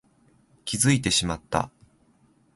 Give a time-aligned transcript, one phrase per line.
[0.65, 1.69] 気づいてしまった